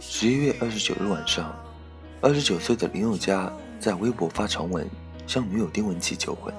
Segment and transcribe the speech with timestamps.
[0.00, 1.54] 十一月二十九日晚上，
[2.20, 4.88] 二十九岁的林宥嘉在微博发长文
[5.26, 6.52] 向女友丁文琪求婚。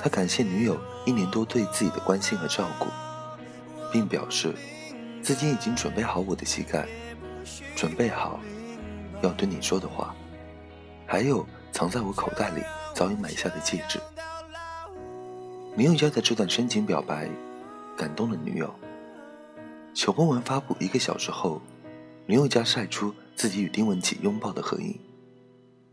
[0.00, 2.86] 他感谢女友一年多对自己的关心和照顾，
[3.92, 4.54] 并表示
[5.22, 6.86] 自己已经准备好我的膝盖，
[7.76, 8.40] 准备好
[9.22, 10.14] 要对你说的话，
[11.06, 12.62] 还有藏在我口袋里
[12.94, 14.00] 早已买下的戒指。
[15.76, 17.28] 林宥嘉的这段深情表白
[17.96, 18.74] 感动了女友。
[19.94, 21.60] 求婚文发布一个小时后，
[22.28, 25.00] 林宥嘉晒出自己与丁文琪拥抱的合影，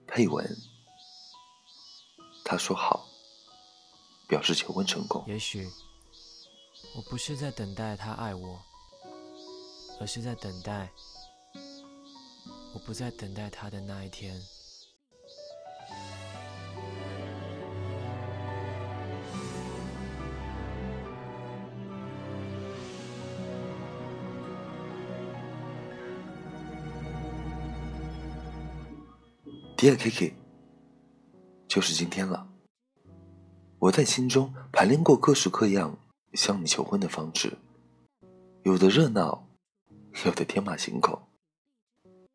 [0.05, 0.46] 配文
[2.44, 3.08] ：“他说好。”
[4.27, 5.24] 表示求婚成功。
[5.27, 5.66] 也许
[6.94, 8.60] 我不是在等待他爱我，
[10.02, 10.90] 而是在等待
[12.74, 14.41] 我不再等待他的那一天。
[29.77, 30.34] 第二 K K，
[31.68, 32.48] 就是今天了。
[33.77, 35.98] 我在心中盘练过各式各样
[36.31, 37.51] 向你求婚的方式，
[38.63, 39.46] 有的热闹，
[40.26, 41.21] 有的天马行空，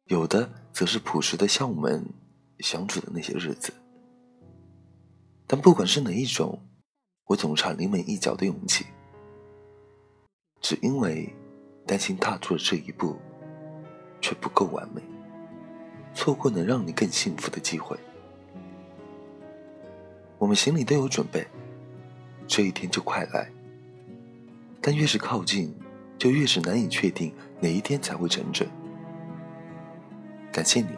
[0.05, 2.05] 有的则是朴实的像我们
[2.58, 3.72] 相处的那些日子。
[5.46, 6.61] 但不管是哪一种，
[7.24, 8.84] 我总差临门一脚的勇气，
[10.61, 11.34] 只因为
[11.86, 13.16] 担心踏出了这一步，
[14.20, 15.00] 却不够完美，
[16.21, 17.97] 错过能让你更幸福的机会。
[20.37, 21.47] 我们心里都有准备，
[22.47, 23.51] 这一天就快来。
[24.83, 25.75] 但越是靠近，
[26.19, 28.69] 就越是难以确定哪一天才会成真。
[30.53, 30.89] 感谢你，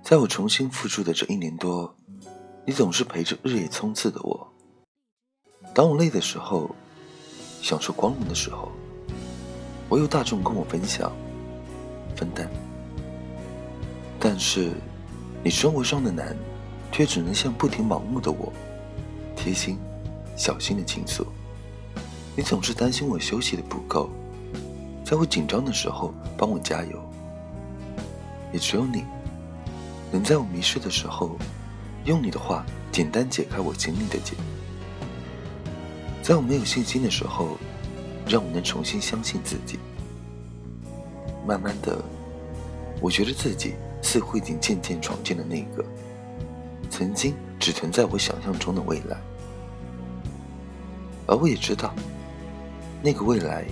[0.00, 1.92] 在我重新复出的这一年多，
[2.64, 4.48] 你总是陪着日夜冲刺的我。
[5.74, 6.70] 当我累的时候，
[7.60, 8.70] 享受光荣的时候，
[9.88, 11.10] 我有大众跟我分享、
[12.14, 12.48] 分担。
[14.30, 14.72] 但是，
[15.42, 16.36] 你生活上的难。
[16.90, 18.50] 却只能向不停盲目的我，
[19.36, 19.78] 贴心、
[20.36, 21.24] 小心的倾诉。
[22.34, 24.10] 你总是担心我休息的不够，
[25.04, 26.98] 在我紧张的时候帮我加油。
[28.52, 29.04] 也只有你，
[30.10, 31.36] 能在我迷失的时候，
[32.06, 34.32] 用你的话简单解开我心里的结。
[36.22, 37.58] 在我没有信心的时候，
[38.26, 39.78] 让我能重新相信自己。
[41.46, 42.02] 慢慢的，
[42.98, 45.84] 我觉得自己似乎已经渐渐闯进了那个。
[46.90, 49.16] 曾经只存在我想象中的未来，
[51.26, 51.94] 而我也知道，
[53.02, 53.66] 那个未来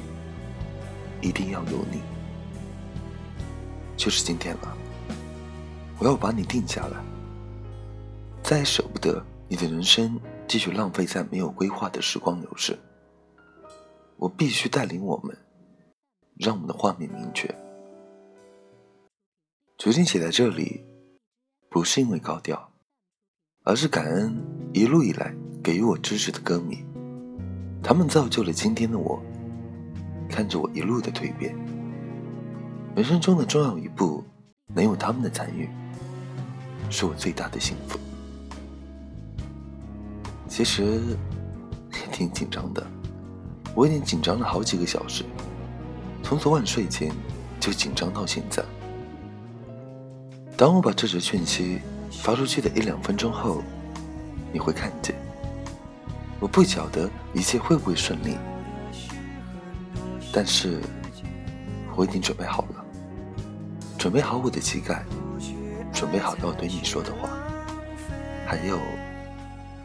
[1.22, 2.02] 一定要有你。
[3.96, 4.76] 就是今天了，
[5.98, 6.98] 我要把你定下来，
[8.42, 12.78] 再也舍不得你的人生继续浪费在没有规划的时光流逝。
[14.18, 15.34] 我必须带领我们，
[16.36, 17.52] 让我们的画面明确。
[19.78, 20.82] 决定写在这里，
[21.68, 22.72] 不是因为高调。
[23.62, 24.34] 而是感恩
[24.72, 26.84] 一路以来给予我支持的歌迷，
[27.82, 29.20] 他们造就了今天的我。
[30.28, 31.54] 看着我一路的蜕变，
[32.94, 34.24] 人生中的重要一步，
[34.74, 35.68] 能有他们的参与，
[36.90, 37.98] 是我最大的幸福。
[40.48, 40.84] 其实
[41.92, 42.86] 也挺紧张的，
[43.74, 45.24] 我已经紧张了好几个小时，
[46.22, 47.12] 从昨晚睡前
[47.60, 48.64] 就紧张到现在。
[50.56, 51.80] 当我把这则讯息。
[52.22, 53.62] 发出去的一两分钟后，
[54.52, 55.14] 你会看见。
[56.40, 58.36] 我不晓得一切会不会顺利，
[60.32, 60.80] 但是
[61.94, 62.84] 我已经准备好了，
[63.98, 65.04] 准备好我的膝盖，
[65.92, 67.28] 准备好要对你说的话，
[68.46, 68.78] 还有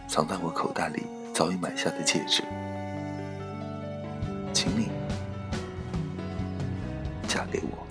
[0.08, 1.04] 藏在我口袋里
[1.34, 2.44] 早已买下的戒指，
[4.54, 4.90] 请你
[7.28, 7.91] 嫁给我。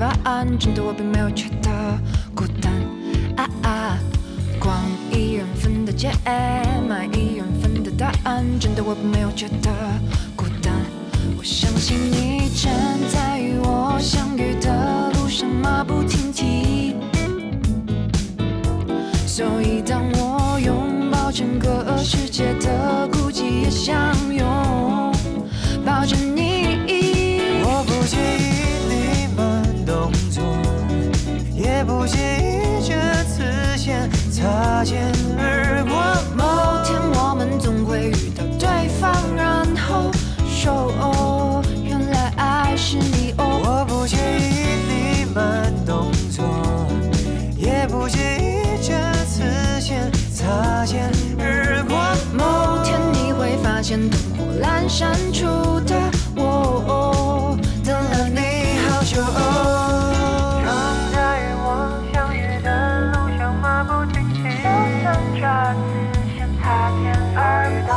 [0.00, 1.68] 人份的碗，真的我并没有觉得
[2.34, 2.72] 孤单。
[3.36, 3.98] 啊啊，
[4.58, 4.74] 逛
[5.12, 6.10] 一人份的街，
[6.88, 9.70] 买一人份的答案，真的我并没有觉得
[10.34, 10.72] 孤单。
[11.36, 12.29] 我相信你
[55.00, 55.46] 删除
[55.86, 55.96] 的
[56.36, 59.16] 我，等了你好久。
[60.60, 60.68] 正
[61.10, 61.64] 在与我
[62.12, 62.68] 相遇的
[63.06, 64.68] 路上马不停蹄，就
[65.00, 65.40] 算这
[65.72, 65.80] 次
[66.36, 67.40] 先擦肩而
[67.88, 67.90] 过，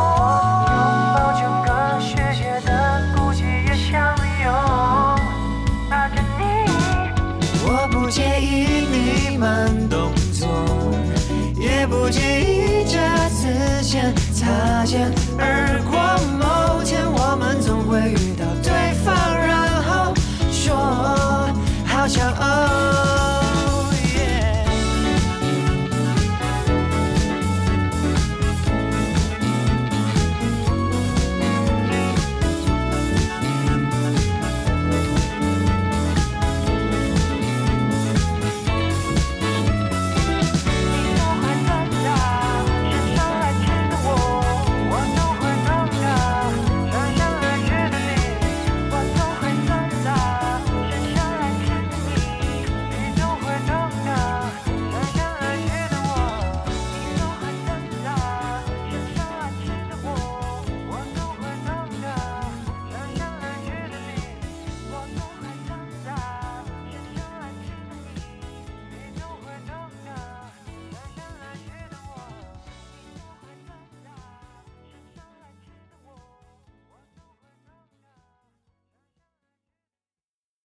[0.71, 0.79] 拥
[1.13, 1.67] 抱整个
[1.99, 2.71] 世界的
[3.13, 3.91] 孤寂也相
[4.41, 4.47] 拥
[5.89, 6.41] 抱着你。
[7.65, 10.47] 我不介意你慢动作，
[11.59, 12.95] 也不介意这
[13.27, 15.92] 次先擦肩而过。
[22.15, 22.52] your own.